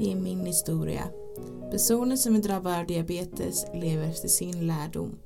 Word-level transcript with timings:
Det 0.00 0.12
är 0.12 0.16
min 0.16 0.46
historia. 0.46 1.04
Personer 1.70 2.16
som 2.16 2.34
är 2.34 2.38
drabbade 2.38 2.78
av 2.80 2.86
diabetes 2.86 3.66
lever 3.74 4.04
efter 4.04 4.28
sin 4.28 4.66
lärdom. 4.66 5.18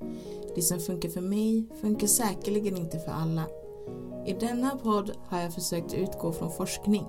Det 0.54 0.62
som 0.62 0.80
funkar 0.80 1.08
för 1.08 1.21
mig 1.21 1.69
funkar 1.80 2.06
säkerligen 2.06 2.76
inte 2.76 2.99
för 2.99 3.13
alla. 3.13 3.42
I 4.26 4.32
denna 4.32 4.71
podd 4.71 5.10
har 5.26 5.40
jag 5.40 5.54
försökt 5.54 5.95
utgå 5.95 6.32
från 6.32 6.53
forskning 6.53 7.06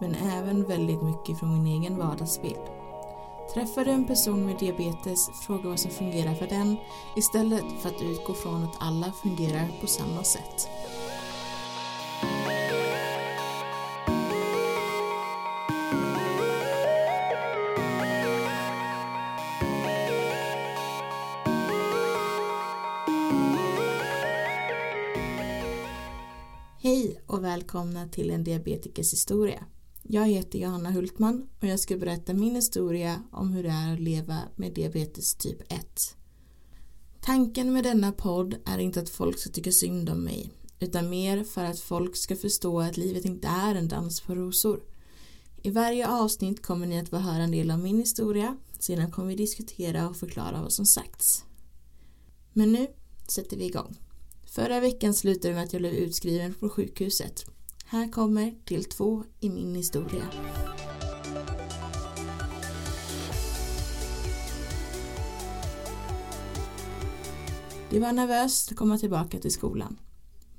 men 0.00 0.14
även 0.14 0.68
väldigt 0.68 1.02
mycket 1.02 1.38
från 1.38 1.62
min 1.62 1.82
egen 1.82 1.98
vardagsbild. 1.98 2.66
Träffar 3.54 3.84
du 3.84 3.90
en 3.90 4.06
person 4.06 4.46
med 4.46 4.58
diabetes, 4.58 5.28
fråga 5.46 5.68
vad 5.68 5.80
som 5.80 5.90
fungerar 5.90 6.34
för 6.34 6.46
den 6.46 6.76
istället 7.16 7.64
för 7.80 7.88
att 7.88 8.02
utgå 8.02 8.34
från 8.34 8.64
att 8.64 8.76
alla 8.80 9.12
fungerar 9.22 9.68
på 9.80 9.86
samma 9.86 10.24
sätt. 10.24 10.68
Välkomna 27.72 28.08
till 28.08 28.30
en 28.30 28.44
diabetikers 28.44 29.12
historia. 29.12 29.64
Jag 30.02 30.28
heter 30.28 30.58
Johanna 30.58 30.90
Hultman 30.90 31.48
och 31.60 31.66
jag 31.66 31.80
ska 31.80 31.96
berätta 31.96 32.34
min 32.34 32.54
historia 32.54 33.22
om 33.32 33.52
hur 33.52 33.62
det 33.62 33.68
är 33.68 33.94
att 33.94 34.00
leva 34.00 34.38
med 34.56 34.72
diabetes 34.72 35.34
typ 35.34 35.72
1. 35.72 36.16
Tanken 37.20 37.72
med 37.72 37.84
denna 37.84 38.12
podd 38.12 38.54
är 38.64 38.78
inte 38.78 39.00
att 39.00 39.08
folk 39.08 39.38
ska 39.38 39.50
tycka 39.50 39.72
synd 39.72 40.10
om 40.10 40.24
mig 40.24 40.50
utan 40.80 41.10
mer 41.10 41.44
för 41.44 41.64
att 41.64 41.80
folk 41.80 42.16
ska 42.16 42.36
förstå 42.36 42.80
att 42.80 42.96
livet 42.96 43.24
inte 43.24 43.48
är 43.48 43.74
en 43.74 43.88
dans 43.88 44.20
på 44.20 44.34
rosor. 44.34 44.80
I 45.62 45.70
varje 45.70 46.08
avsnitt 46.08 46.62
kommer 46.62 46.86
ni 46.86 46.98
att 46.98 47.08
få 47.08 47.16
höra 47.16 47.42
en 47.42 47.50
del 47.50 47.70
av 47.70 47.78
min 47.78 47.98
historia 47.98 48.56
sedan 48.78 49.10
kommer 49.10 49.28
vi 49.28 49.34
diskutera 49.34 50.08
och 50.08 50.16
förklara 50.16 50.62
vad 50.62 50.72
som 50.72 50.86
sagts. 50.86 51.44
Men 52.52 52.72
nu 52.72 52.86
sätter 53.28 53.56
vi 53.56 53.64
igång. 53.64 53.96
Förra 54.46 54.80
veckan 54.80 55.14
slutade 55.14 55.54
med 55.54 55.62
att 55.64 55.72
jag 55.72 55.82
blev 55.82 55.94
utskriven 55.94 56.54
från 56.54 56.70
sjukhuset. 56.70 57.44
Här 57.92 58.08
kommer 58.08 58.54
del 58.64 58.84
två 58.84 59.24
i 59.40 59.50
min 59.50 59.74
historia. 59.74 60.24
Det 67.90 68.00
var 68.00 68.12
nervöst 68.12 68.72
att 68.72 68.78
komma 68.78 68.98
tillbaka 68.98 69.38
till 69.38 69.52
skolan. 69.52 70.00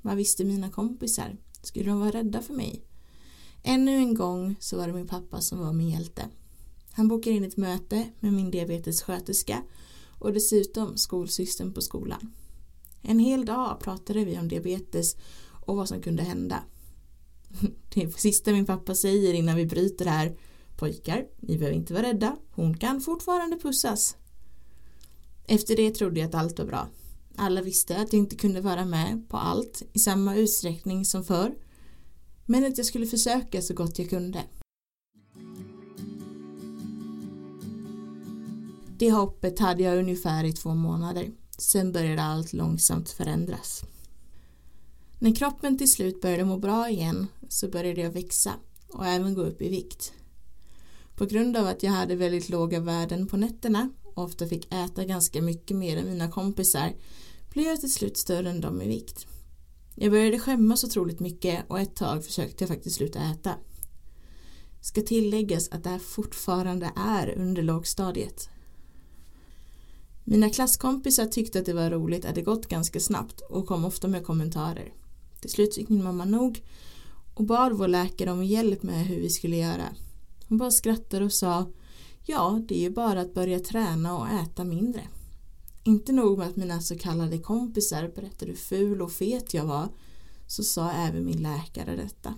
Vad 0.02 0.16
visste 0.16 0.44
mina 0.44 0.70
kompisar? 0.70 1.36
Skulle 1.62 1.90
de 1.90 2.00
vara 2.00 2.10
rädda 2.10 2.42
för 2.42 2.54
mig? 2.54 2.84
Ännu 3.62 3.96
en 3.96 4.14
gång 4.14 4.56
så 4.60 4.76
var 4.76 4.86
det 4.86 4.92
min 4.92 5.08
pappa 5.08 5.40
som 5.40 5.58
var 5.58 5.72
min 5.72 5.90
hjälte. 5.90 6.28
Han 6.92 7.08
bokade 7.08 7.36
in 7.36 7.44
ett 7.44 7.56
möte 7.56 8.08
med 8.20 8.32
min 8.32 8.50
diabetessköterska 8.50 9.62
och 10.18 10.32
dessutom 10.32 10.96
skolsystern 10.96 11.72
på 11.72 11.80
skolan. 11.80 12.32
En 13.02 13.18
hel 13.18 13.44
dag 13.44 13.80
pratade 13.80 14.24
vi 14.24 14.38
om 14.38 14.48
diabetes 14.48 15.16
och 15.66 15.76
vad 15.76 15.88
som 15.88 16.02
kunde 16.02 16.22
hända. 16.22 16.62
Det 17.94 18.20
sista 18.20 18.52
min 18.52 18.66
pappa 18.66 18.94
säger 18.94 19.34
innan 19.34 19.56
vi 19.56 19.66
bryter 19.66 20.04
det 20.04 20.10
här 20.10 20.36
Pojkar, 20.76 21.24
ni 21.40 21.58
behöver 21.58 21.76
inte 21.76 21.94
vara 21.94 22.06
rädda. 22.06 22.36
Hon 22.50 22.76
kan 22.76 23.00
fortfarande 23.00 23.56
pussas. 23.56 24.16
Efter 25.46 25.76
det 25.76 25.90
trodde 25.90 26.20
jag 26.20 26.28
att 26.28 26.34
allt 26.34 26.58
var 26.58 26.66
bra. 26.66 26.88
Alla 27.36 27.62
visste 27.62 27.96
att 27.96 28.12
jag 28.12 28.20
inte 28.20 28.36
kunde 28.36 28.60
vara 28.60 28.84
med 28.84 29.28
på 29.28 29.36
allt 29.36 29.82
i 29.92 29.98
samma 29.98 30.36
utsträckning 30.36 31.04
som 31.04 31.24
förr. 31.24 31.54
Men 32.46 32.64
att 32.64 32.78
jag 32.78 32.86
skulle 32.86 33.06
försöka 33.06 33.62
så 33.62 33.74
gott 33.74 33.98
jag 33.98 34.10
kunde. 34.10 34.44
Det 38.98 39.10
hoppet 39.10 39.58
hade 39.58 39.82
jag 39.82 39.98
ungefär 39.98 40.44
i 40.44 40.52
två 40.52 40.74
månader. 40.74 41.30
Sen 41.58 41.92
började 41.92 42.22
allt 42.22 42.52
långsamt 42.52 43.10
förändras. 43.10 43.84
När 45.18 45.34
kroppen 45.34 45.78
till 45.78 45.90
slut 45.90 46.20
började 46.20 46.44
må 46.44 46.58
bra 46.58 46.90
igen 46.90 47.26
så 47.48 47.68
började 47.68 48.00
jag 48.00 48.10
växa 48.10 48.54
och 48.88 49.06
även 49.06 49.34
gå 49.34 49.42
upp 49.42 49.62
i 49.62 49.68
vikt. 49.68 50.12
På 51.16 51.24
grund 51.24 51.56
av 51.56 51.66
att 51.66 51.82
jag 51.82 51.90
hade 51.90 52.16
väldigt 52.16 52.48
låga 52.48 52.80
värden 52.80 53.26
på 53.26 53.36
nätterna 53.36 53.90
och 54.02 54.24
ofta 54.24 54.46
fick 54.46 54.74
äta 54.74 55.04
ganska 55.04 55.42
mycket 55.42 55.76
mer 55.76 55.96
än 55.96 56.06
mina 56.06 56.30
kompisar 56.30 56.92
blev 57.50 57.66
jag 57.66 57.80
till 57.80 57.92
slut 57.92 58.16
större 58.16 58.50
än 58.50 58.60
dem 58.60 58.82
i 58.82 58.88
vikt. 58.88 59.26
Jag 59.94 60.10
började 60.10 60.38
skämmas 60.38 60.84
otroligt 60.84 61.20
mycket 61.20 61.64
och 61.68 61.80
ett 61.80 61.96
tag 61.96 62.24
försökte 62.24 62.64
jag 62.64 62.68
faktiskt 62.68 62.96
sluta 62.96 63.18
äta. 63.18 63.54
Ska 64.80 65.02
tilläggas 65.02 65.68
att 65.68 65.84
det 65.84 65.90
här 65.90 65.98
fortfarande 65.98 66.92
är 66.96 67.38
under 67.38 67.62
lågstadiet. 67.62 68.48
Mina 70.24 70.50
klasskompisar 70.50 71.26
tyckte 71.26 71.58
att 71.58 71.66
det 71.66 71.72
var 71.72 71.90
roligt 71.90 72.24
att 72.24 72.34
det 72.34 72.42
gått 72.42 72.66
ganska 72.66 73.00
snabbt 73.00 73.40
och 73.40 73.66
kom 73.66 73.84
ofta 73.84 74.08
med 74.08 74.24
kommentarer. 74.24 74.92
Till 75.44 75.50
slut 75.50 75.74
fick 75.74 75.88
min 75.88 76.04
mamma 76.04 76.24
nog 76.24 76.62
och 77.34 77.44
bad 77.44 77.72
vår 77.72 77.88
läkare 77.88 78.32
om 78.32 78.44
hjälp 78.44 78.82
med 78.82 79.06
hur 79.06 79.20
vi 79.20 79.30
skulle 79.30 79.56
göra. 79.56 79.88
Hon 80.48 80.58
bara 80.58 80.70
skrattade 80.70 81.24
och 81.24 81.32
sa 81.32 81.66
Ja, 82.26 82.60
det 82.68 82.74
är 82.74 82.80
ju 82.80 82.90
bara 82.90 83.20
att 83.20 83.34
börja 83.34 83.60
träna 83.60 84.18
och 84.18 84.28
äta 84.28 84.64
mindre. 84.64 85.08
Inte 85.84 86.12
nog 86.12 86.38
med 86.38 86.48
att 86.48 86.56
mina 86.56 86.80
så 86.80 86.98
kallade 86.98 87.38
kompisar 87.38 88.12
berättade 88.14 88.50
hur 88.50 88.58
ful 88.58 89.02
och 89.02 89.12
fet 89.12 89.54
jag 89.54 89.64
var 89.64 89.88
så 90.46 90.62
sa 90.62 90.90
även 90.90 91.24
min 91.24 91.42
läkare 91.42 91.96
detta. 91.96 92.34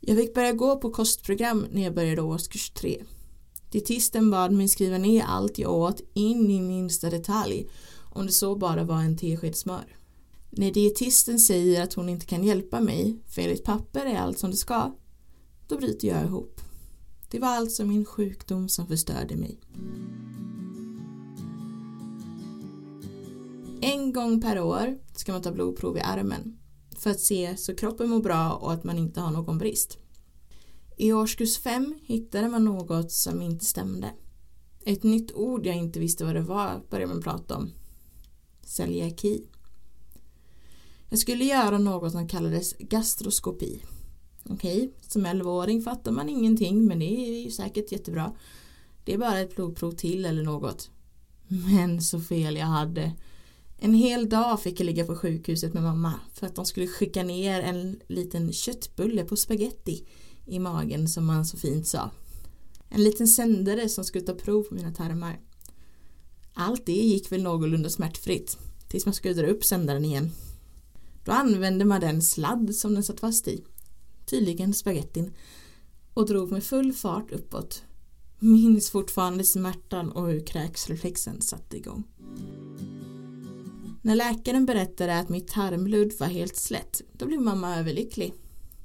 Jag 0.00 0.16
fick 0.16 0.34
börja 0.34 0.52
gå 0.52 0.76
på 0.76 0.90
kostprogram 0.90 1.66
när 1.72 1.82
jag 1.82 1.94
började 1.94 2.22
årskurs 2.22 2.70
3. 2.70 3.04
Dietisten 3.70 4.30
bad 4.30 4.52
mig 4.52 4.68
skriva 4.68 4.98
ner 4.98 5.22
allt 5.22 5.58
jag 5.58 5.72
åt 5.72 6.00
in 6.14 6.50
i 6.50 6.60
minsta 6.60 7.10
detalj 7.10 7.66
om 8.12 8.26
det 8.26 8.32
så 8.32 8.56
bara 8.56 8.84
var 8.84 8.98
en 8.98 9.16
tesked 9.16 9.56
smör. 9.56 9.96
När 10.56 10.70
dietisten 10.70 11.38
säger 11.38 11.82
att 11.82 11.94
hon 11.94 12.08
inte 12.08 12.26
kan 12.26 12.44
hjälpa 12.44 12.80
mig 12.80 13.18
för 13.26 13.42
enligt 13.42 13.64
papper 13.64 14.06
är 14.06 14.18
allt 14.18 14.38
som 14.38 14.50
det 14.50 14.56
ska 14.56 14.92
då 15.68 15.76
bryter 15.76 16.08
jag 16.08 16.24
ihop. 16.24 16.60
Det 17.30 17.38
var 17.38 17.48
alltså 17.48 17.84
min 17.84 18.04
sjukdom 18.04 18.68
som 18.68 18.86
förstörde 18.86 19.36
mig. 19.36 19.60
En 23.80 24.12
gång 24.12 24.40
per 24.40 24.60
år 24.60 24.98
ska 25.16 25.32
man 25.32 25.42
ta 25.42 25.52
blodprov 25.52 25.96
i 25.96 26.00
armen 26.00 26.58
för 26.96 27.10
att 27.10 27.20
se 27.20 27.56
så 27.56 27.74
kroppen 27.74 28.08
mår 28.08 28.20
bra 28.20 28.52
och 28.52 28.72
att 28.72 28.84
man 28.84 28.98
inte 28.98 29.20
har 29.20 29.30
någon 29.30 29.58
brist. 29.58 29.98
I 30.96 31.12
årskurs 31.12 31.58
5 31.58 31.94
hittade 32.02 32.48
man 32.48 32.64
något 32.64 33.12
som 33.12 33.42
inte 33.42 33.64
stämde. 33.64 34.10
Ett 34.84 35.02
nytt 35.02 35.32
ord 35.32 35.66
jag 35.66 35.76
inte 35.76 36.00
visste 36.00 36.24
vad 36.24 36.34
det 36.34 36.42
var 36.42 36.82
började 36.90 37.12
man 37.12 37.22
prata 37.22 37.56
om. 37.56 37.70
Celiaki. 38.62 39.42
Jag 41.08 41.18
skulle 41.18 41.44
göra 41.44 41.78
något 41.78 42.12
som 42.12 42.28
kallades 42.28 42.74
gastroskopi. 42.78 43.82
Okej, 44.48 44.76
okay, 44.76 44.90
som 45.08 45.26
11-åring 45.26 45.82
fattar 45.82 46.12
man 46.12 46.28
ingenting 46.28 46.84
men 46.84 46.98
det 46.98 47.04
är 47.04 47.44
ju 47.44 47.50
säkert 47.50 47.92
jättebra. 47.92 48.32
Det 49.04 49.14
är 49.14 49.18
bara 49.18 49.40
ett 49.40 49.56
blodprov 49.56 49.92
till 49.92 50.24
eller 50.24 50.42
något. 50.42 50.90
Men 51.48 52.02
så 52.02 52.20
fel 52.20 52.56
jag 52.56 52.66
hade. 52.66 53.12
En 53.78 53.94
hel 53.94 54.28
dag 54.28 54.62
fick 54.62 54.80
jag 54.80 54.86
ligga 54.86 55.04
på 55.04 55.16
sjukhuset 55.16 55.74
med 55.74 55.82
mamma 55.82 56.14
för 56.32 56.46
att 56.46 56.54
de 56.54 56.64
skulle 56.64 56.86
skicka 56.86 57.22
ner 57.22 57.60
en 57.60 58.00
liten 58.08 58.52
köttbulle 58.52 59.24
på 59.24 59.36
spaghetti 59.36 60.06
i 60.46 60.58
magen 60.58 61.08
som 61.08 61.26
man 61.26 61.46
så 61.46 61.56
fint 61.56 61.86
sa. 61.86 62.10
En 62.88 63.04
liten 63.04 63.28
sändare 63.28 63.88
som 63.88 64.04
skulle 64.04 64.24
ta 64.24 64.34
prov 64.34 64.62
på 64.62 64.74
mina 64.74 64.92
tarmar. 64.92 65.40
Allt 66.54 66.86
det 66.86 66.92
gick 66.92 67.32
väl 67.32 67.42
någorlunda 67.42 67.90
smärtfritt 67.90 68.58
tills 68.88 69.06
man 69.06 69.14
skulle 69.14 69.34
dra 69.34 69.46
upp 69.46 69.64
sändaren 69.64 70.04
igen. 70.04 70.30
Då 71.24 71.32
använde 71.32 71.84
man 71.84 72.00
den 72.00 72.22
sladd 72.22 72.74
som 72.74 72.94
den 72.94 73.02
satt 73.02 73.20
fast 73.20 73.48
i, 73.48 73.64
tydligen 74.26 74.74
spagettin, 74.74 75.32
och 76.14 76.26
drog 76.26 76.52
med 76.52 76.64
full 76.64 76.92
fart 76.92 77.32
uppåt. 77.32 77.82
Minns 78.38 78.90
fortfarande 78.90 79.44
smärtan 79.44 80.12
och 80.12 80.28
hur 80.28 80.46
kräksreflexen 80.46 81.40
satte 81.40 81.76
igång. 81.76 82.04
När 84.02 84.14
läkaren 84.14 84.66
berättade 84.66 85.18
att 85.18 85.28
mitt 85.28 85.48
tarmludd 85.48 86.12
var 86.18 86.26
helt 86.26 86.56
slätt, 86.56 87.02
då 87.12 87.26
blev 87.26 87.40
mamma 87.40 87.76
överlycklig. 87.76 88.34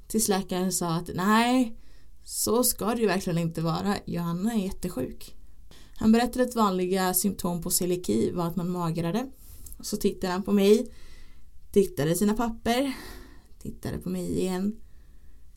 Tills 0.08 0.28
läkaren 0.28 0.72
sa 0.72 0.94
att 0.94 1.10
nej, 1.14 1.76
så 2.24 2.64
ska 2.64 2.86
det 2.86 3.00
ju 3.00 3.06
verkligen 3.06 3.38
inte 3.38 3.60
vara. 3.60 3.96
Johanna 4.04 4.52
är 4.52 4.58
jättesjuk. 4.58 5.34
Han 5.94 6.12
berättade 6.12 6.44
att 6.44 6.54
vanliga 6.54 7.14
symptom 7.14 7.62
på 7.62 7.70
celiaki 7.70 8.30
var 8.30 8.46
att 8.46 8.56
man 8.56 8.70
magrade. 8.70 9.26
Så 9.80 9.96
tittade 9.96 10.32
han 10.32 10.42
på 10.42 10.52
mig, 10.52 10.92
tittade 11.72 12.14
sina 12.14 12.34
papper, 12.34 12.92
tittade 13.62 13.98
på 13.98 14.08
mig 14.08 14.40
igen. 14.40 14.80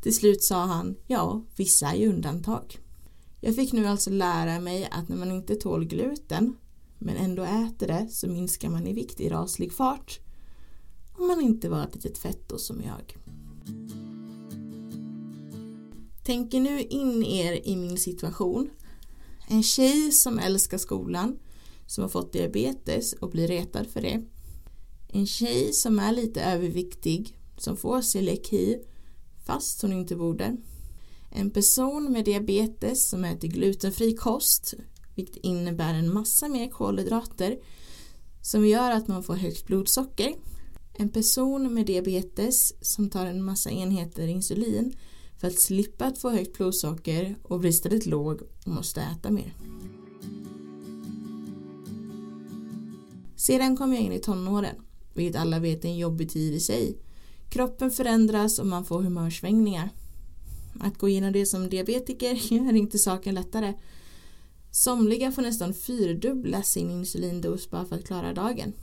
Till 0.02 0.16
slut 0.16 0.44
sa 0.44 0.66
han, 0.66 0.96
ja, 1.08 1.46
vissa 1.56 1.88
är 1.88 1.96
ju 1.96 2.10
undantag. 2.10 2.78
Jag 3.42 3.56
fick 3.56 3.74
nu 3.74 3.86
alltså 3.86 4.10
lära 4.10 4.60
mig 4.60 4.88
att 4.92 5.10
när 5.10 5.18
man 5.18 5.32
inte 5.32 5.56
tål 5.56 5.86
gluten 5.86 6.56
men 7.00 7.18
ändå 7.18 7.44
äter 7.44 7.88
det 7.88 8.08
så 8.12 8.28
minskar 8.28 8.70
man 8.70 8.88
i 8.88 8.94
vikt 8.94 9.22
i 9.22 9.30
raslig 9.30 9.74
fart 9.74 10.20
om 11.18 11.28
man 11.28 11.42
inte 11.42 11.70
var 11.70 11.84
ett 11.84 11.96
litet 11.96 12.18
fetto 12.18 12.58
som 12.58 12.82
jag. 12.82 13.18
Tänker 16.24 16.60
nu 16.60 16.82
in 16.82 17.24
er 17.24 17.68
i 17.68 17.76
min 17.76 17.98
situation. 17.98 18.70
En 19.48 19.64
tjej 19.64 20.12
som 20.12 20.40
älskar 20.40 20.78
skolan, 20.78 21.40
som 21.88 22.02
har 22.02 22.10
fått 22.10 22.34
diabetes 22.34 23.14
och 23.14 23.30
blir 23.30 23.48
retad 23.48 23.88
för 23.88 24.02
det. 24.02 24.24
En 25.16 25.28
tjej 25.28 25.74
som 25.74 26.00
är 26.00 26.12
lite 26.12 26.44
överviktig, 26.44 27.38
som 27.58 27.78
får 27.78 28.02
celiaki 28.02 28.78
fast 29.46 29.82
hon 29.82 29.94
inte 29.94 30.16
borde. 30.16 30.58
En 31.32 31.52
person 31.52 32.12
med 32.12 32.26
diabetes 32.26 33.10
som 33.10 33.24
äter 33.24 33.48
glutenfri 33.48 34.16
kost, 34.16 34.74
vilket 35.16 35.36
innebär 35.36 35.94
en 35.94 36.14
massa 36.14 36.48
mer 36.48 36.70
kolhydrater 36.70 37.60
som 38.42 38.68
gör 38.68 38.92
att 38.92 39.08
man 39.08 39.24
får 39.24 39.34
högt 39.34 39.68
blodsocker. 39.68 40.34
En 40.94 41.10
person 41.10 41.74
med 41.74 41.86
diabetes 41.86 42.74
som 42.82 43.10
tar 43.10 43.26
en 43.26 43.44
massa 43.44 43.72
enheter 43.72 44.28
insulin 44.28 44.96
för 45.38 45.48
att 45.48 45.60
slippa 45.60 46.06
att 46.06 46.18
få 46.18 46.30
högt 46.30 46.58
blodsocker 46.58 47.36
och 47.44 47.60
blir 47.60 47.70
istället 47.70 48.06
låg 48.06 48.42
och 48.42 48.68
måste 48.68 49.02
äta 49.02 49.32
mer. 49.32 49.54
Sedan 53.36 53.78
kom 53.78 53.94
jag 53.94 54.04
in 54.04 54.12
i 54.12 54.20
tonåren, 54.20 54.76
vilket 55.14 55.42
alla 55.42 55.60
vet 55.60 55.86
är 55.86 55.90
en 55.90 55.98
jobbig 55.98 56.30
tid 56.30 56.54
i 56.54 56.60
sig. 56.60 56.98
Kroppen 57.50 57.92
förändras 57.92 58.60
och 58.60 58.68
man 58.68 58.86
får 58.86 59.02
humörsvängningar. 59.02 59.90
Att 60.80 60.98
gå 60.98 61.10
igenom 61.10 61.32
det 61.32 61.46
som 61.46 61.70
diabetiker 61.70 62.34
gör 62.54 62.76
inte 62.76 63.00
saken 63.00 63.36
lättare. 63.36 63.74
Somliga 64.72 65.32
får 65.32 65.42
nästan 65.42 65.74
fyrdubbla 65.74 66.64
sin 66.64 66.92
insulindos 66.92 67.70
bara 67.70 67.86
för 67.86 67.96
att 67.96 68.08
klara 68.08 68.34
dagen. 68.34 68.74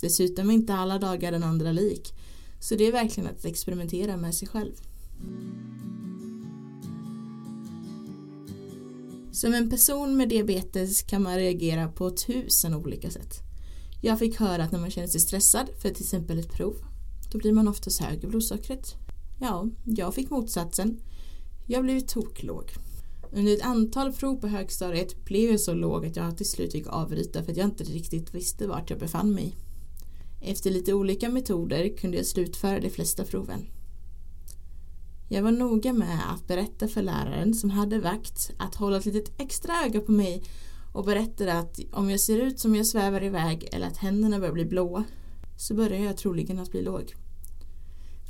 Dessutom 0.00 0.50
är 0.50 0.54
inte 0.54 0.74
alla 0.74 0.98
dagar 0.98 1.32
den 1.32 1.44
andra 1.44 1.72
lik. 1.72 2.12
Så 2.60 2.74
det 2.74 2.86
är 2.86 2.92
verkligen 2.92 3.30
att 3.30 3.44
experimentera 3.44 4.16
med 4.16 4.34
sig 4.34 4.48
själv. 4.48 4.72
Som 9.32 9.54
en 9.54 9.70
person 9.70 10.16
med 10.16 10.28
diabetes 10.28 11.02
kan 11.02 11.22
man 11.22 11.36
reagera 11.36 11.88
på 11.88 12.10
tusen 12.10 12.74
olika 12.74 13.10
sätt. 13.10 13.45
Jag 14.06 14.18
fick 14.18 14.36
höra 14.36 14.64
att 14.64 14.72
när 14.72 14.78
man 14.78 14.90
känner 14.90 15.08
sig 15.08 15.20
stressad 15.20 15.70
för 15.78 15.90
till 15.90 16.02
exempel 16.02 16.38
ett 16.38 16.52
prov, 16.52 16.76
då 17.32 17.38
blir 17.38 17.52
man 17.52 17.68
oftast 17.68 18.00
hög 18.00 18.24
i 18.24 18.26
blodsockret. 18.26 18.94
Ja, 19.40 19.68
jag 19.84 20.14
fick 20.14 20.30
motsatsen. 20.30 21.00
Jag 21.66 21.82
blev 21.82 22.00
toklåg. 22.00 22.72
Under 23.32 23.54
ett 23.54 23.62
antal 23.62 24.12
prov 24.12 24.36
på 24.36 24.46
högstadiet 24.46 25.24
blev 25.24 25.50
jag 25.50 25.60
så 25.60 25.74
låg 25.74 26.06
att 26.06 26.16
jag 26.16 26.36
till 26.36 26.50
slut 26.50 26.72
fick 26.72 26.86
avbryta 26.86 27.44
för 27.44 27.52
att 27.52 27.56
jag 27.56 27.66
inte 27.66 27.84
riktigt 27.84 28.34
visste 28.34 28.66
vart 28.66 28.90
jag 28.90 28.98
befann 28.98 29.34
mig. 29.34 29.56
Efter 30.40 30.70
lite 30.70 30.94
olika 30.94 31.28
metoder 31.28 31.96
kunde 31.96 32.16
jag 32.16 32.26
slutföra 32.26 32.80
de 32.80 32.90
flesta 32.90 33.24
proven. 33.24 33.66
Jag 35.28 35.42
var 35.42 35.52
noga 35.52 35.92
med 35.92 36.20
att 36.34 36.46
berätta 36.46 36.88
för 36.88 37.02
läraren 37.02 37.54
som 37.54 37.70
hade 37.70 38.00
vakt 38.00 38.50
att 38.58 38.74
hålla 38.74 38.96
ett 38.96 39.06
litet 39.06 39.40
extra 39.40 39.84
öga 39.84 40.00
på 40.00 40.12
mig 40.12 40.42
och 40.96 41.04
berättade 41.04 41.58
att 41.58 41.80
om 41.92 42.10
jag 42.10 42.20
ser 42.20 42.38
ut 42.38 42.60
som 42.60 42.74
jag 42.74 42.86
svävar 42.86 43.24
iväg 43.24 43.68
eller 43.72 43.86
att 43.86 43.96
händerna 43.96 44.38
börjar 44.38 44.52
bli 44.52 44.64
blåa 44.64 45.04
så 45.56 45.74
börjar 45.74 46.04
jag 46.04 46.16
troligen 46.16 46.58
att 46.58 46.70
bli 46.70 46.82
låg. 46.82 47.14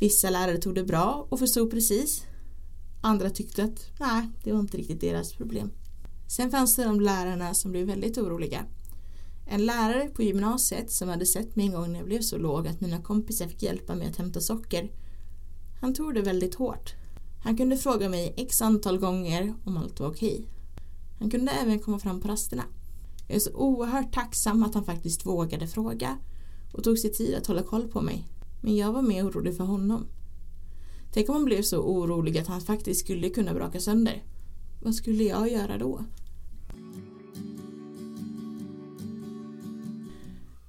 Vissa 0.01 0.31
lärare 0.31 0.59
tog 0.59 0.75
det 0.75 0.85
bra 0.85 1.27
och 1.31 1.39
förstod 1.39 1.71
precis. 1.71 2.25
Andra 3.03 3.31
tyckte 3.31 3.65
att 3.65 3.91
nej, 4.01 4.31
det 4.45 4.53
var 4.53 4.61
inte 4.61 4.77
riktigt 4.77 5.01
deras 5.01 5.33
problem. 5.33 5.71
Sen 6.29 6.51
fanns 6.51 6.77
det 6.77 6.85
de 6.85 7.01
lärarna 7.01 7.55
som 7.55 7.71
blev 7.71 7.87
väldigt 7.87 8.19
oroliga. 8.19 8.65
En 9.47 9.67
lärare 9.67 10.09
på 10.09 10.23
gymnasiet 10.23 10.91
som 10.91 11.09
hade 11.09 11.27
sett 11.27 11.57
mig 11.57 11.67
en 11.67 11.73
gång 11.73 11.93
när 11.93 11.99
jag 11.99 12.07
blev 12.07 12.21
så 12.21 12.39
låg 12.39 12.69
att 12.69 12.81
mina 12.81 13.03
kompisar 13.03 13.47
fick 13.49 13.63
hjälpa 13.63 13.95
mig 13.95 14.09
att 14.09 14.17
hämta 14.17 14.41
socker. 14.41 14.91
Han 15.81 15.95
tog 15.95 16.15
det 16.15 16.23
väldigt 16.23 16.55
hårt. 16.55 16.95
Han 17.45 17.57
kunde 17.57 17.77
fråga 17.77 18.09
mig 18.09 18.35
x 18.37 18.63
antal 18.63 18.99
gånger 18.99 19.55
om 19.65 19.77
allt 19.77 20.01
var 20.01 20.09
okej. 20.09 20.49
Han 21.19 21.31
kunde 21.31 21.53
även 21.53 21.79
komma 21.79 21.99
fram 21.99 22.21
på 22.21 22.29
rasterna. 22.29 22.65
Jag 23.29 23.37
är 23.37 23.41
så 23.41 23.55
oerhört 23.55 24.15
tacksam 24.15 24.63
att 24.63 24.75
han 24.75 24.85
faktiskt 24.85 25.27
vågade 25.27 25.67
fråga 25.67 26.19
och 26.73 26.85
tog 26.85 26.99
sig 26.99 27.13
tid 27.13 27.35
att 27.35 27.47
hålla 27.47 27.63
koll 27.63 27.89
på 27.89 28.01
mig. 28.01 28.25
Men 28.63 28.77
jag 28.77 28.93
var 28.93 29.03
mer 29.03 29.29
orolig 29.29 29.57
för 29.57 29.65
honom. 29.65 30.07
Tänk 31.13 31.29
om 31.29 31.35
han 31.35 31.45
blev 31.45 31.63
så 31.63 31.79
orolig 31.79 32.39
att 32.39 32.47
han 32.47 32.61
faktiskt 32.61 33.01
skulle 33.01 33.31
kunna 33.31 33.55
braka 33.55 33.81
sönder. 33.81 34.25
Vad 34.83 34.95
skulle 34.95 35.25
jag 35.25 35.53
göra 35.53 35.79
då? 35.79 36.05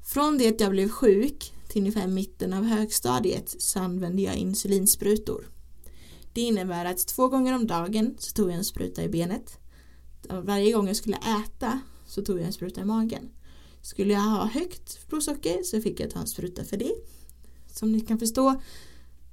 Från 0.03 0.37
det 0.37 0.47
att 0.47 0.59
jag 0.59 0.71
blev 0.71 0.89
sjuk 0.89 1.53
till 1.67 1.81
ungefär 1.81 2.07
mitten 2.07 2.53
av 2.53 2.63
högstadiet 2.63 3.55
så 3.61 3.79
använde 3.79 4.21
jag 4.21 4.35
insulinsprutor. 4.35 5.45
Det 6.33 6.41
innebär 6.41 6.85
att 6.85 7.07
två 7.07 7.27
gånger 7.27 7.55
om 7.55 7.67
dagen 7.67 8.15
så 8.19 8.33
tog 8.33 8.49
jag 8.49 8.57
en 8.57 8.63
spruta 8.63 9.03
i 9.03 9.09
benet. 9.09 9.59
Varje 10.29 10.71
gång 10.71 10.87
jag 10.87 10.95
skulle 10.95 11.17
äta 11.17 11.79
så 12.07 12.21
tog 12.21 12.39
jag 12.39 12.45
en 12.45 12.53
spruta 12.53 12.81
i 12.81 12.85
magen. 12.85 13.29
Skulle 13.81 14.13
jag 14.13 14.21
ha 14.21 14.45
högt 14.45 15.07
blodsocker 15.09 15.63
så 15.63 15.81
fick 15.81 15.99
jag 15.99 16.09
ta 16.09 16.19
en 16.19 16.27
spruta 16.27 16.63
för 16.63 16.77
det. 16.77 16.93
Som 17.67 17.91
ni 17.91 18.01
kan 18.01 18.19
förstå 18.19 18.61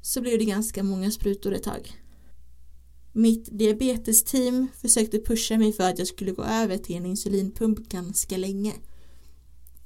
så 0.03 0.21
blev 0.21 0.39
det 0.39 0.45
ganska 0.45 0.83
många 0.83 1.11
sprutor 1.11 1.55
ett 1.55 1.63
tag. 1.63 1.93
Mitt 3.13 3.59
diabetesteam 3.59 4.69
försökte 4.81 5.19
pusha 5.19 5.59
mig 5.59 5.73
för 5.73 5.91
att 5.91 5.99
jag 5.99 6.09
skulle 6.09 6.33
gå 6.33 6.43
över 6.43 6.79
till 6.79 6.97
en 6.97 7.07
insulinpump 7.07 7.89
ganska 7.89 8.37
länge. 8.37 8.73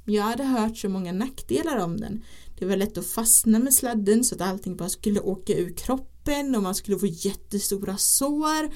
Jag 0.05 0.23
hade 0.23 0.45
hört 0.45 0.79
så 0.79 0.89
många 0.89 1.13
nackdelar 1.13 1.77
om 1.77 1.97
den. 1.97 2.25
Det 2.59 2.67
var 2.67 2.77
lätt 2.77 2.99
att 2.99 3.07
fastna 3.07 3.59
med 3.59 3.75
sladden 3.75 4.25
så 4.25 4.35
att 4.35 4.41
allting 4.41 4.77
bara 4.77 4.89
skulle 4.89 5.21
åka 5.21 5.53
ur 5.59 5.77
kroppen 5.77 6.55
och 6.55 6.63
man 6.63 6.75
skulle 6.75 6.99
få 6.99 7.07
jättestora 7.07 7.97
sår. 7.97 8.71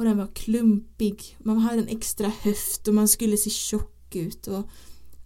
Och 0.00 0.06
den 0.06 0.18
var 0.18 0.26
klumpig. 0.34 1.36
Man 1.38 1.58
hade 1.58 1.78
en 1.82 1.88
extra 1.88 2.28
höft 2.28 2.88
och 2.88 2.94
man 2.94 3.08
skulle 3.08 3.36
se 3.36 3.50
tjock 3.50 4.16
ut. 4.16 4.46
Och, 4.46 4.68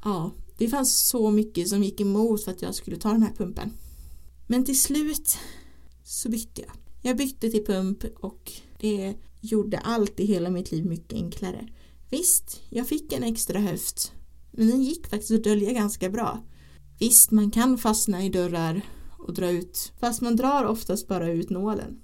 ja, 0.05 0.31
det 0.59 0.69
fanns 0.69 1.09
så 1.09 1.31
mycket 1.31 1.69
som 1.69 1.83
gick 1.83 2.01
emot 2.01 2.45
för 2.45 2.51
att 2.51 2.63
jag 2.63 2.75
skulle 2.75 2.97
ta 2.97 3.09
den 3.09 3.23
här 3.23 3.35
pumpen. 3.35 3.73
Men 4.47 4.65
till 4.65 4.81
slut 4.81 5.37
så 6.05 6.29
bytte 6.29 6.61
jag. 6.61 6.71
Jag 7.03 7.17
bytte 7.17 7.51
till 7.51 7.65
pump 7.65 8.05
och 8.21 8.53
det 8.81 9.15
gjorde 9.41 9.79
allt 9.79 10.21
i 10.21 10.27
hela 10.27 10.51
mitt 10.51 10.73
liv 10.73 10.87
mycket 10.87 11.13
enklare. 11.13 11.69
Visst, 12.11 12.61
jag 12.71 12.89
fick 12.89 13.13
en 13.13 13.23
extra 13.23 13.59
höft 13.59 14.13
men 14.51 14.69
den 14.69 14.83
gick 14.83 15.07
faktiskt 15.07 15.33
att 15.33 15.45
dölja 15.45 15.73
ganska 15.73 16.11
bra. 16.11 16.45
Visst, 16.99 17.31
man 17.31 17.51
kan 17.51 17.79
fastna 17.79 18.25
i 18.25 18.29
dörrar 18.29 18.81
och 19.19 19.35
dra 19.35 19.51
ut, 19.51 19.93
fast 20.01 20.21
man 20.21 20.37
drar 20.37 20.65
oftast 20.65 21.09
bara 21.09 21.31
ut 21.31 21.51
nålen. 21.51 22.01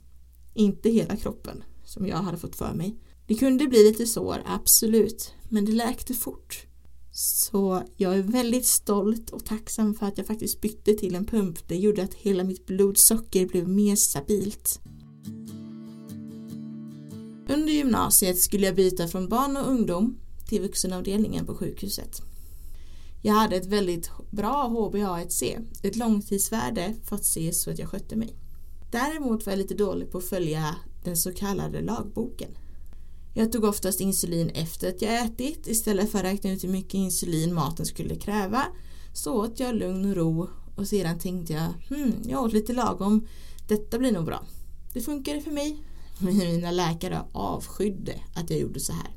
Inte 0.55 0.91
hela 0.91 1.17
kroppen, 1.17 1.65
som 1.91 2.07
jag 2.07 2.17
hade 2.17 2.39
fått 2.39 2.57
för 2.57 2.75
mig. 2.75 2.97
Det 3.27 3.35
kunde 3.35 3.67
bli 3.67 3.85
lite 3.85 4.07
sår, 4.07 4.43
absolut, 4.47 5.35
men 5.49 5.65
det 5.65 5.73
läkte 5.73 6.15
fort. 6.15 6.67
Så 7.13 7.83
jag 7.97 8.19
är 8.19 8.23
väldigt 8.23 8.67
stolt 8.67 9.31
och 9.31 9.45
tacksam 9.45 9.95
för 9.95 10.07
att 10.07 10.19
jag 10.19 10.27
faktiskt 10.27 10.61
bytte 10.61 10.95
till 10.95 11.15
en 11.15 11.27
pump. 11.27 11.69
Det 11.69 11.77
gjorde 11.77 12.03
att 12.03 12.15
hela 12.15 12.45
mitt 12.45 12.67
blodsocker 12.67 13.47
blev 13.47 13.69
mer 13.69 13.97
stabilt. 13.97 14.81
Under 17.49 17.73
gymnasiet 17.73 18.39
skulle 18.39 18.67
jag 18.67 18.77
byta 18.77 19.09
från 19.09 19.29
barn 19.29 19.57
och 19.57 19.69
ungdom 19.69 20.19
till 20.49 20.63
vuxenavdelningen 20.63 21.47
på 21.47 21.55
sjukhuset. 21.55 22.23
Jag 23.23 23.35
hade 23.35 23.57
ett 23.57 23.67
väldigt 23.67 24.11
bra 24.31 24.69
HbA1c, 24.69 25.67
ett 25.83 25.97
långtidsvärde 25.97 26.95
för 27.05 27.17
att 27.17 27.25
se 27.25 27.53
så 27.53 27.71
att 27.71 27.79
jag 27.79 27.89
skötte 27.89 28.17
mig. 28.17 28.37
Däremot 28.91 29.47
var 29.47 29.53
jag 29.53 29.59
lite 29.59 29.75
dålig 29.75 30.11
på 30.11 30.19
att 30.19 30.25
följa 30.25 30.77
den 31.05 31.17
så 31.17 31.33
kallade 31.33 31.81
lagboken. 31.81 32.51
Jag 33.35 33.53
tog 33.53 33.65
oftast 33.65 34.01
insulin 34.01 34.51
efter 34.51 34.89
att 34.89 35.03
jag 35.03 35.25
ätit 35.25 35.67
istället 35.67 36.11
för 36.11 36.19
att 36.19 36.25
räkna 36.25 36.51
ut 36.51 36.65
hur 36.65 36.69
mycket 36.69 36.95
insulin 36.95 37.55
maten 37.55 37.87
skulle 37.87 38.17
kräva. 38.17 38.67
Så 39.13 39.33
åt 39.33 39.61
jag 39.61 39.75
lugn 39.75 40.11
och 40.11 40.17
ro 40.17 40.49
och 40.77 40.89
sedan 40.89 41.19
tänkte 41.19 41.53
jag, 41.53 41.97
hmm, 41.97 42.15
jag 42.25 42.43
åt 42.43 42.53
lite 42.53 42.73
lagom, 42.73 43.27
detta 43.69 43.99
blir 43.99 44.13
nog 44.13 44.25
bra. 44.25 44.45
Det 44.93 45.01
funkade 45.01 45.41
för 45.41 45.51
mig, 45.51 45.83
men 46.19 46.39
mina 46.39 46.71
läkare 46.71 47.23
avskydde 47.33 48.21
att 48.35 48.51
jag 48.51 48.59
gjorde 48.59 48.81
så 48.81 48.93
här. 48.93 49.11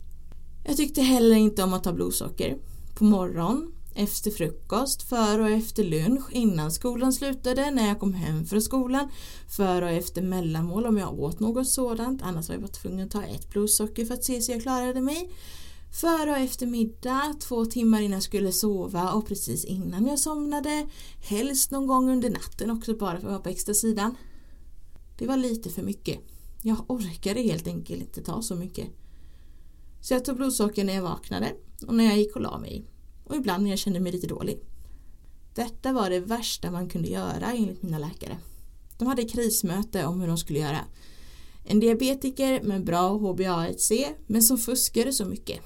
Jag 0.65 0.77
tyckte 0.77 1.01
heller 1.01 1.35
inte 1.35 1.63
om 1.63 1.73
att 1.73 1.83
ta 1.83 1.93
blodsocker. 1.93 2.57
På 2.95 3.03
morgonen 3.03 3.71
efter 3.95 4.31
frukost, 4.31 5.03
före 5.03 5.41
och 5.41 5.49
efter 5.49 5.83
lunch, 5.83 6.31
innan 6.31 6.71
skolan 6.71 7.13
slutade, 7.13 7.71
när 7.71 7.87
jag 7.87 7.99
kom 7.99 8.13
hem 8.13 8.45
från 8.45 8.61
skolan, 8.61 9.09
före 9.47 9.85
och 9.85 9.91
efter 9.91 10.21
mellanmål 10.21 10.85
om 10.85 10.97
jag 10.97 11.19
åt 11.19 11.39
något 11.39 11.67
sådant, 11.67 12.21
annars 12.21 12.47
var 12.47 12.55
jag 12.55 12.61
bara 12.61 12.71
tvungen 12.71 13.05
att 13.05 13.11
ta 13.11 13.23
ett 13.23 13.49
blodsocker 13.49 14.05
för 14.05 14.13
att 14.13 14.23
se 14.23 14.41
så 14.41 14.51
jag 14.51 14.61
klarade 14.61 15.01
mig. 15.01 15.29
Före 16.01 16.31
och 16.31 16.37
efter 16.37 16.65
middag, 16.65 17.35
två 17.39 17.65
timmar 17.65 18.01
innan 18.01 18.11
jag 18.11 18.23
skulle 18.23 18.51
sova 18.51 19.11
och 19.11 19.27
precis 19.27 19.65
innan 19.65 20.07
jag 20.07 20.19
somnade, 20.19 20.87
helst 21.19 21.71
någon 21.71 21.87
gång 21.87 22.09
under 22.09 22.29
natten 22.29 22.71
också 22.71 22.97
bara 22.97 23.11
för 23.11 23.17
att 23.17 23.23
vara 23.23 23.39
på 23.39 23.49
extra 23.49 23.73
sidan. 23.73 24.15
Det 25.17 25.27
var 25.27 25.37
lite 25.37 25.69
för 25.69 25.83
mycket. 25.83 26.19
Jag 26.61 26.91
orkade 26.91 27.41
helt 27.41 27.67
enkelt 27.67 28.01
inte 28.01 28.21
ta 28.21 28.41
så 28.41 28.55
mycket. 28.55 28.87
Så 30.01 30.13
jag 30.13 30.25
tog 30.25 30.35
blodsocker 30.35 30.83
när 30.83 30.93
jag 30.93 31.03
vaknade 31.03 31.53
och 31.87 31.95
när 31.95 32.03
jag 32.03 32.17
gick 32.17 32.35
och 32.35 32.41
la 32.41 32.57
mig 32.57 32.85
och 33.33 33.39
ibland 33.39 33.63
när 33.63 33.69
jag 33.69 33.79
kände 33.79 33.99
mig 33.99 34.11
lite 34.11 34.27
dålig. 34.27 34.59
Detta 35.55 35.93
var 35.93 36.09
det 36.09 36.19
värsta 36.19 36.71
man 36.71 36.89
kunde 36.89 37.07
göra 37.07 37.51
enligt 37.53 37.83
mina 37.83 37.99
läkare. 37.99 38.37
De 38.97 39.07
hade 39.07 39.23
krismöte 39.23 40.05
om 40.05 40.21
hur 40.21 40.27
de 40.27 40.37
skulle 40.37 40.59
göra. 40.59 40.79
En 41.63 41.79
diabetiker 41.79 42.63
med 42.63 42.85
bra 42.85 43.17
HbA1c 43.17 44.05
men 44.27 44.41
som 44.41 44.57
fuskade 44.57 45.13
så 45.13 45.25
mycket. 45.25 45.59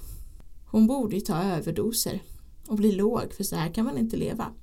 Hon 0.66 0.88
borde 0.88 1.16
ju 1.16 1.22
ta 1.22 1.44
överdoser 1.44 2.24
och 2.68 2.76
bli 2.76 2.92
låg 2.92 3.34
för 3.34 3.44
så 3.44 3.56
här 3.56 3.74
kan 3.74 3.86
man 3.86 3.98
inte 3.98 4.18
leva. 4.18 4.54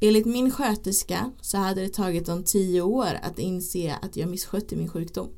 Enligt 0.00 0.26
min 0.26 0.50
sköterska 0.50 1.30
så 1.40 1.58
hade 1.58 1.80
det 1.80 1.88
tagit 1.88 2.26
dem 2.26 2.44
tio 2.44 2.82
år 2.82 3.18
att 3.22 3.38
inse 3.38 3.94
att 4.02 4.16
jag 4.16 4.28
misskötte 4.28 4.76
min 4.76 4.88
sjukdom. 4.88 5.28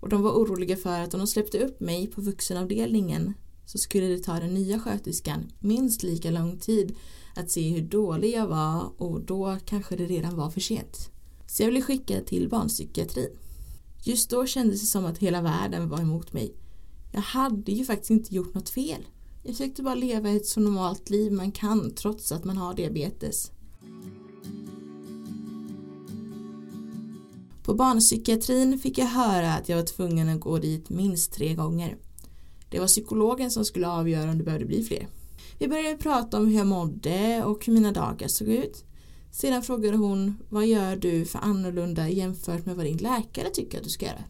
Och 0.00 0.08
de 0.08 0.22
var 0.22 0.30
oroliga 0.30 0.76
för 0.76 1.00
att 1.00 1.14
om 1.14 1.20
de 1.20 1.26
släppte 1.26 1.58
upp 1.58 1.80
mig 1.80 2.06
på 2.06 2.20
vuxenavdelningen 2.20 3.34
så 3.66 3.78
skulle 3.78 4.06
det 4.06 4.18
ta 4.18 4.32
den 4.40 4.54
nya 4.54 4.80
sköterskan 4.80 5.52
minst 5.58 6.02
lika 6.02 6.30
lång 6.30 6.58
tid 6.58 6.96
att 7.36 7.50
se 7.50 7.70
hur 7.70 7.82
dålig 7.82 8.34
jag 8.34 8.46
var 8.46 8.92
och 9.02 9.20
då 9.20 9.58
kanske 9.64 9.96
det 9.96 10.06
redan 10.06 10.36
var 10.36 10.50
för 10.50 10.60
sent. 10.60 11.10
Så 11.46 11.62
jag 11.62 11.70
blev 11.70 11.82
skickad 11.82 12.26
till 12.26 12.48
barnpsykiatrin. 12.48 13.30
Just 14.04 14.30
då 14.30 14.46
kändes 14.46 14.80
det 14.80 14.86
som 14.86 15.04
att 15.04 15.18
hela 15.18 15.42
världen 15.42 15.88
var 15.88 16.00
emot 16.00 16.32
mig. 16.32 16.54
Jag 17.12 17.20
hade 17.20 17.72
ju 17.72 17.84
faktiskt 17.84 18.10
inte 18.10 18.34
gjort 18.34 18.54
något 18.54 18.68
fel. 18.68 19.06
Jag 19.42 19.56
försökte 19.56 19.82
bara 19.82 19.94
leva 19.94 20.30
ett 20.30 20.46
så 20.46 20.60
normalt 20.60 21.10
liv 21.10 21.32
man 21.32 21.52
kan 21.52 21.94
trots 21.94 22.32
att 22.32 22.44
man 22.44 22.56
har 22.56 22.74
diabetes. 22.74 23.50
På 27.64 27.74
barnpsykiatrin 27.74 28.78
fick 28.78 28.98
jag 28.98 29.06
höra 29.06 29.54
att 29.54 29.68
jag 29.68 29.76
var 29.76 29.84
tvungen 29.84 30.28
att 30.28 30.40
gå 30.40 30.58
dit 30.58 30.88
minst 30.88 31.32
tre 31.32 31.54
gånger. 31.54 31.96
Det 32.70 32.80
var 32.80 32.86
psykologen 32.86 33.50
som 33.50 33.64
skulle 33.64 33.88
avgöra 33.88 34.30
om 34.30 34.38
det 34.38 34.44
behövde 34.44 34.66
bli 34.66 34.82
fler. 34.82 35.08
Vi 35.58 35.68
började 35.68 35.96
prata 35.96 36.38
om 36.38 36.46
hur 36.46 36.56
jag 36.56 36.66
mådde 36.66 37.44
och 37.44 37.66
hur 37.66 37.72
mina 37.72 37.92
dagar 37.92 38.28
såg 38.28 38.48
ut. 38.48 38.84
Sedan 39.32 39.62
frågade 39.62 39.96
hon 39.96 40.38
vad 40.48 40.66
gör 40.66 40.96
du 40.96 41.24
för 41.24 41.38
annorlunda 41.38 42.08
jämfört 42.08 42.66
med 42.66 42.76
vad 42.76 42.86
din 42.86 42.96
läkare 42.96 43.50
tycker 43.50 43.78
att 43.78 43.84
du 43.84 43.90
ska 43.90 44.06
göra? 44.06 44.24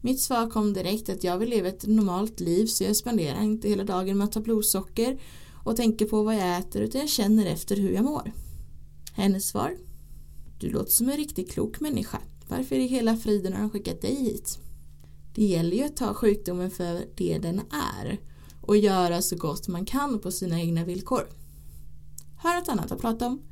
Mitt 0.00 0.20
svar 0.20 0.50
kom 0.50 0.72
direkt 0.72 1.08
att 1.08 1.24
jag 1.24 1.38
vill 1.38 1.50
leva 1.50 1.68
ett 1.68 1.86
normalt 1.86 2.40
liv 2.40 2.66
så 2.66 2.84
jag 2.84 2.96
spenderar 2.96 3.42
inte 3.42 3.68
hela 3.68 3.84
dagen 3.84 4.18
med 4.18 4.24
att 4.24 4.32
ta 4.32 4.40
blodsocker 4.40 5.20
och 5.64 5.76
tänker 5.76 6.06
på 6.06 6.22
vad 6.22 6.34
jag 6.34 6.58
äter 6.58 6.82
utan 6.82 7.00
jag 7.00 7.10
känner 7.10 7.46
efter 7.46 7.76
hur 7.76 7.92
jag 7.92 8.04
mår. 8.04 8.32
Hennes 9.12 9.48
svar? 9.48 9.76
Du 10.58 10.70
låter 10.70 10.90
som 10.90 11.08
en 11.08 11.16
riktigt 11.16 11.52
klok 11.52 11.80
människa. 11.80 12.18
Varför 12.48 12.76
i 12.76 12.86
hela 12.86 13.16
friden 13.16 13.52
har 13.52 13.60
de 13.60 13.70
skickat 13.70 14.00
dig 14.00 14.14
hit? 14.14 14.58
Det 15.34 15.44
gäller 15.44 15.76
ju 15.76 15.82
att 15.82 15.96
ta 15.96 16.14
sjukdomen 16.14 16.70
för 16.70 17.04
det 17.14 17.38
den 17.38 17.60
är 17.70 18.20
och 18.60 18.76
göra 18.76 19.22
så 19.22 19.36
gott 19.36 19.68
man 19.68 19.84
kan 19.86 20.18
på 20.18 20.30
sina 20.30 20.60
egna 20.60 20.84
villkor. 20.84 21.28
Har 22.36 22.54
något 22.54 22.68
annat 22.68 22.92
att 22.92 23.00
prata 23.00 23.26
om? 23.26 23.42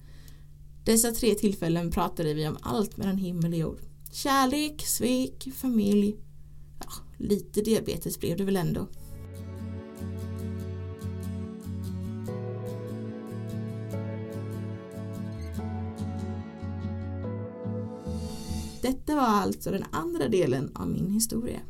Dessa 0.84 1.12
tre 1.12 1.34
tillfällen 1.34 1.90
pratade 1.90 2.34
vi 2.34 2.48
om 2.48 2.56
allt 2.60 2.96
mellan 2.96 3.18
himmel 3.18 3.52
och 3.52 3.58
jord. 3.58 3.80
Kärlek, 4.12 4.82
svek, 4.86 5.48
familj. 5.54 6.16
Ja, 6.78 6.90
lite 7.16 7.60
diabetes 7.60 8.18
blev 8.18 8.36
det 8.36 8.44
väl 8.44 8.56
ändå. 8.56 8.86
Detta 18.82 19.14
var 19.14 19.22
alltså 19.22 19.70
den 19.70 19.84
andra 19.92 20.28
delen 20.28 20.70
av 20.74 20.88
min 20.88 21.10
historia. 21.10 21.60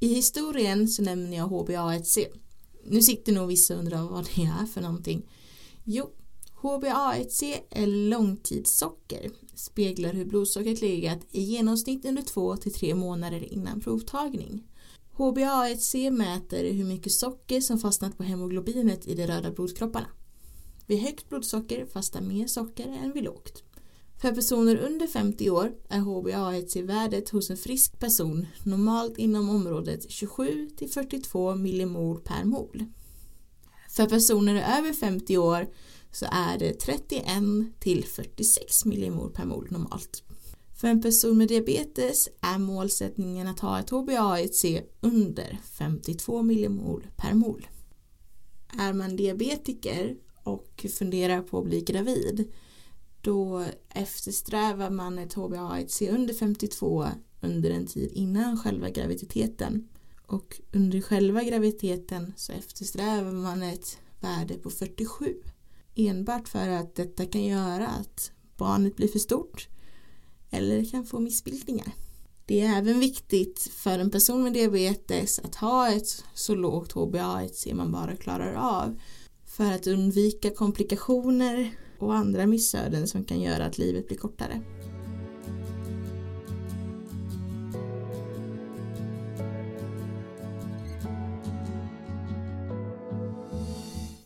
I 0.00 0.14
historien 0.14 0.88
så 0.88 1.02
nämner 1.02 1.36
jag 1.36 1.48
HbA1c. 1.48 2.26
Nu 2.84 3.02
sitter 3.02 3.32
nog 3.32 3.48
vissa 3.48 3.74
och 3.74 3.80
undrar 3.80 4.02
vad 4.02 4.24
det 4.24 4.42
är 4.42 4.66
för 4.66 4.80
någonting. 4.80 5.28
Jo, 5.84 6.10
HbA1c 6.60 7.54
är 7.70 7.86
långtidssocker, 7.86 9.30
speglar 9.54 10.12
hur 10.12 10.24
blodsockret 10.24 10.80
legat 10.80 11.18
i 11.30 11.42
genomsnitt 11.42 12.04
under 12.04 12.22
2 12.22 12.56
till 12.56 12.72
3 12.72 12.94
månader 12.94 13.52
innan 13.52 13.80
provtagning. 13.80 14.64
HbA1c 15.16 16.10
mäter 16.10 16.72
hur 16.72 16.84
mycket 16.84 17.12
socker 17.12 17.60
som 17.60 17.78
fastnat 17.78 18.16
på 18.16 18.22
hemoglobinet 18.22 19.06
i 19.06 19.14
de 19.14 19.26
röda 19.26 19.50
blodkropparna. 19.50 20.06
Vid 20.86 20.98
högt 20.98 21.28
blodsocker 21.28 21.86
fastar 21.86 22.20
mer 22.20 22.46
socker 22.46 22.88
än 22.88 23.12
vid 23.12 23.24
lågt. 23.24 23.62
För 24.20 24.32
personer 24.32 24.76
under 24.76 25.06
50 25.06 25.50
år 25.50 25.72
är 25.88 25.98
HbA1c-värdet 25.98 27.28
hos 27.28 27.50
en 27.50 27.56
frisk 27.56 27.98
person 27.98 28.46
normalt 28.64 29.18
inom 29.18 29.50
området 29.50 30.10
27 30.10 30.68
till 30.76 30.90
42 30.90 31.54
millimol 31.54 32.20
per 32.20 32.44
mol. 32.44 32.84
För 33.90 34.06
personer 34.06 34.78
över 34.78 34.92
50 34.92 35.38
år 35.38 35.68
så 36.12 36.26
är 36.32 36.58
det 36.58 36.72
31 36.72 37.24
till 37.80 38.04
46 38.04 38.84
millimol 38.84 39.30
per 39.30 39.44
mol 39.44 39.68
normalt. 39.70 40.22
För 40.80 40.88
en 40.88 41.02
person 41.02 41.38
med 41.38 41.48
diabetes 41.48 42.28
är 42.40 42.58
målsättningen 42.58 43.46
att 43.46 43.60
ha 43.60 43.80
ett 43.80 43.90
HbA1c 43.90 44.82
under 45.00 45.58
52 45.78 46.42
millimol 46.42 47.06
per 47.16 47.34
mol. 47.34 47.66
Är 48.78 48.92
man 48.92 49.16
diabetiker 49.16 50.16
och 50.46 50.86
funderar 50.98 51.42
på 51.42 51.58
att 51.58 51.64
bli 51.64 51.80
gravid 51.80 52.52
då 53.20 53.64
eftersträvar 53.88 54.90
man 54.90 55.18
ett 55.18 55.34
HbA1c 55.34 56.14
under 56.14 56.34
52 56.34 57.06
under 57.40 57.70
en 57.70 57.86
tid 57.86 58.10
innan 58.12 58.58
själva 58.58 58.90
graviditeten. 58.90 59.88
Och 60.26 60.60
under 60.72 61.00
själva 61.00 61.42
graviditeten 61.42 62.32
så 62.36 62.52
eftersträvar 62.52 63.32
man 63.32 63.62
ett 63.62 63.98
värde 64.20 64.54
på 64.54 64.70
47. 64.70 65.34
Enbart 65.94 66.48
för 66.48 66.68
att 66.68 66.94
detta 66.94 67.26
kan 67.26 67.44
göra 67.44 67.86
att 67.86 68.30
barnet 68.56 68.96
blir 68.96 69.08
för 69.08 69.18
stort 69.18 69.68
eller 70.50 70.84
kan 70.84 71.06
få 71.06 71.20
missbildningar. 71.20 71.92
Det 72.46 72.60
är 72.60 72.78
även 72.78 73.00
viktigt 73.00 73.70
för 73.72 73.98
en 73.98 74.10
person 74.10 74.42
med 74.42 74.52
diabetes 74.52 75.38
att 75.38 75.54
ha 75.54 75.92
ett 75.92 76.24
så 76.34 76.54
lågt 76.54 76.92
HbA1c 76.92 77.74
man 77.74 77.92
bara 77.92 78.16
klarar 78.16 78.54
av 78.54 79.00
för 79.56 79.72
att 79.72 79.86
undvika 79.86 80.50
komplikationer 80.50 81.76
och 81.98 82.14
andra 82.14 82.46
missöden 82.46 83.08
som 83.08 83.24
kan 83.24 83.40
göra 83.40 83.64
att 83.64 83.78
livet 83.78 84.08
blir 84.08 84.16
kortare. 84.16 84.62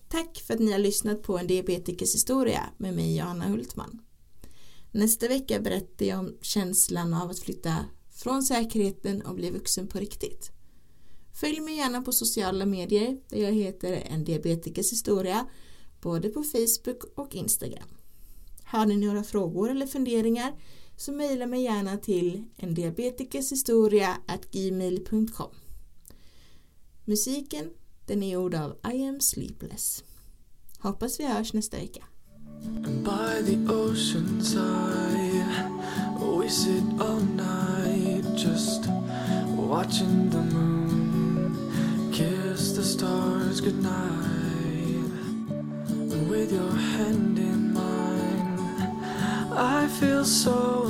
Tack 0.08 0.42
för 0.46 0.54
att 0.54 0.60
ni 0.60 0.72
har 0.72 0.78
lyssnat 0.78 1.22
på 1.22 1.38
en 1.38 1.46
diabetikers 1.46 2.14
historia 2.14 2.60
med 2.76 2.94
mig 2.94 3.16
Johanna 3.16 3.49
Hultman. 3.49 4.02
Nästa 4.90 5.28
vecka 5.28 5.60
berättar 5.60 6.06
jag 6.06 6.18
om 6.18 6.37
känslan 6.40 7.14
av 7.14 7.30
att 7.30 7.38
flytta 7.38 7.76
från 8.10 8.42
säkerheten 8.42 9.22
och 9.22 9.34
bli 9.34 9.50
vuxen 9.50 9.87
på 9.87 9.99
riktigt. 9.99 10.59
Följ 11.40 11.61
mig 11.61 11.76
gärna 11.76 12.02
på 12.02 12.12
sociala 12.12 12.66
medier 12.66 13.18
där 13.28 13.38
jag 13.38 13.52
heter 13.52 13.92
en 13.92 14.25
diabetikers 14.25 14.92
historia 14.92 15.47
både 16.00 16.28
på 16.28 16.42
Facebook 16.42 17.04
och 17.14 17.35
Instagram. 17.35 17.88
Har 18.64 18.87
ni 18.87 18.97
några 18.97 19.23
frågor 19.23 19.70
eller 19.70 19.87
funderingar 19.87 20.52
så 20.97 21.12
mejla 21.12 21.47
mig 21.47 21.62
gärna 21.62 21.97
till 21.97 22.44
endiabetikershistoria.gmail.com 22.56 25.50
Musiken 27.04 27.70
den 28.06 28.23
är 28.23 28.32
gjord 28.32 28.54
av 28.54 28.76
I 28.94 29.04
am 29.04 29.20
sleepless. 29.20 30.04
Hoppas 30.78 31.20
vi 31.20 31.26
hörs 31.26 31.52
nästa 31.52 31.76
vecka. 31.76 32.04
And 32.64 33.04
by 33.04 33.44
the 33.44 33.56
ocean 33.73 34.42
side 34.42 35.20
We 36.40 36.50
sit 36.50 36.85
all 37.00 37.25
night 37.25 38.25
Just 38.37 38.87
watching 39.56 40.30
the 40.30 40.42
moon 40.54 41.00
Kiss 42.60 42.72
the 42.72 42.84
stars 42.84 43.58
goodnight. 43.62 43.90
With 46.28 46.52
your 46.52 46.70
hand 46.70 47.38
in 47.38 47.72
mine 47.72 48.58
I 49.50 49.88
feel 49.98 50.26
so 50.26 50.82